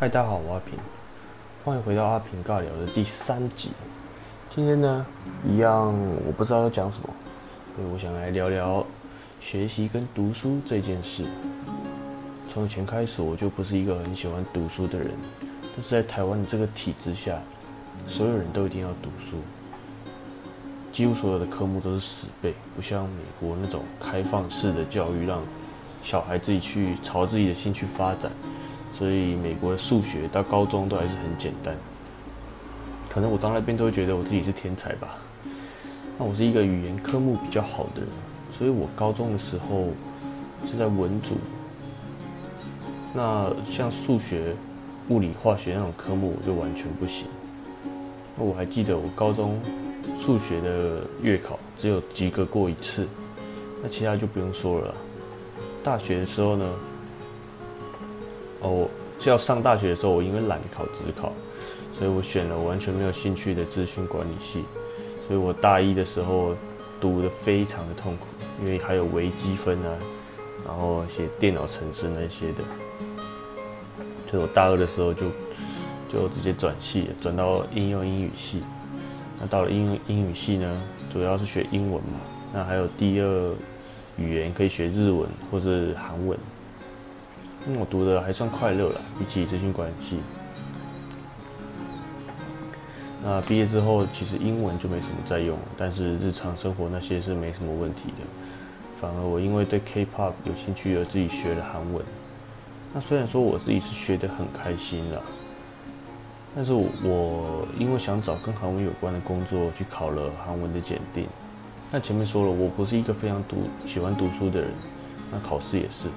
[0.00, 0.78] 嗨，大家好，我阿平，
[1.62, 3.68] 欢迎回到阿平尬聊的第三集。
[4.48, 5.04] 今天呢，
[5.46, 5.94] 一样
[6.26, 7.10] 我不知道要讲什么，
[7.76, 8.82] 所以我想来聊聊
[9.42, 11.26] 学习跟读书这件事。
[12.48, 15.10] 从前开始，我就不是一个很喜欢读书的人，
[15.76, 17.38] 但是在台湾的这个体制下，
[18.08, 19.36] 所有人都一定要读书，
[20.94, 25.42] 几乎所有的科目都是死背，不像美国那种开放式的教育，让
[26.02, 28.32] 小孩自己去朝自己的兴趣发展。
[28.92, 31.74] 所以美国的数学到高中都还是很简单，
[33.08, 35.16] 可能我到那边都会觉得我自己是天才吧。
[36.18, 38.10] 那我是一个语言科目比较好的人，
[38.52, 39.88] 所以我高中的时候
[40.66, 41.36] 是在文组。
[43.14, 44.54] 那像数学、
[45.08, 47.26] 物理、化学那种科目我就完全不行。
[48.36, 49.58] 那我还记得我高中
[50.18, 53.08] 数学的月考只有及格过一次，
[53.82, 54.94] 那其他就不用说了。
[55.82, 56.66] 大学的时候呢？
[58.60, 58.88] 哦，
[59.18, 61.32] 就要上大学的时候，我因为懒得考职考，
[61.92, 64.64] 所以我选了完全没有兴趣的资讯管理系。
[65.26, 66.54] 所以我大一的时候
[67.00, 68.26] 读的非常的痛苦，
[68.60, 69.96] 因为还有微积分啊，
[70.66, 72.64] 然后写电脑程式那些的。
[74.30, 75.26] 所以我大二的时候就
[76.12, 78.62] 就直接转系，转到应用英语系。
[79.40, 80.82] 那到了应用英语系呢，
[81.12, 82.20] 主要是学英文嘛。
[82.52, 83.54] 那还有第二
[84.18, 86.36] 语言可以学日文或者韩文。
[87.66, 90.18] 因为我读的还算快乐了，比起资讯管理系。
[93.22, 98.24] 那毕业之后，其实英文就没什么在用，但是日常生活那些是没什么问题的。
[98.98, 102.02] 反而我因为对 K-pop 有兴趣而自己学了韩文。
[102.94, 105.22] 那虽然说我自己是学得很开心了，
[106.56, 111.26] 但是我因为想找跟韩文有关的工作，去考了韩文的检定。
[111.92, 114.70] 那前面说了，我不是一个非常读喜欢读书的人，
[115.30, 116.08] 那考试也是。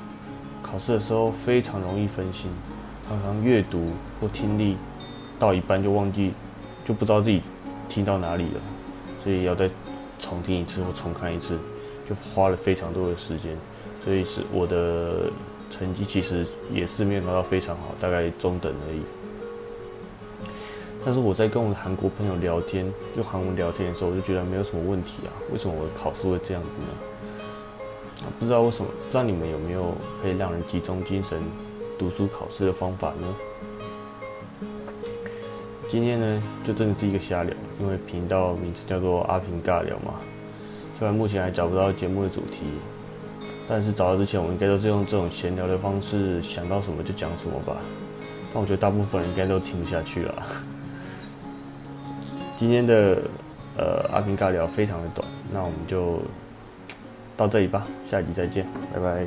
[0.64, 2.50] 考试的时候非常容易分心，
[3.08, 4.76] 常常阅读或听力
[5.38, 6.32] 到一半就忘记，
[6.84, 7.42] 就不知道自己
[7.88, 8.62] 听到哪里了，
[9.24, 9.70] 所以要再
[10.18, 11.60] 重听一次或重看一次，
[12.10, 13.56] 就花了非常多的时间，
[14.04, 15.30] 所以是我的
[15.70, 19.02] 成绩其实也是没有拿到非常好，大概中等而已。
[21.06, 27.13] 但是我在跟我的韩国朋友聊天，用韩文聊天的时候，我就觉得没有什么问题啊，为什么我的考试会这样子呢？
[28.40, 31.40] 不知道为什么，不知道你们有没有可以让人集中精神
[31.98, 34.68] 读书考试的方法呢？
[35.90, 40.16] 今天呢，就真的是一个瞎聊，因为频道名字叫做阿平尬聊嘛。
[40.98, 42.66] 虽然目前还找不到节目的主题，
[43.68, 47.78] 但是找到之前，我应该都是用这种闲聊的方式，想到什么就讲什么吧。
[48.54, 50.44] 但我觉得大部分人应该都听不下去了。
[52.58, 53.22] 今天的
[53.78, 56.20] 呃阿平尬聊非常的短，那我们就。
[57.36, 59.26] 到这里吧，下集再见，拜拜。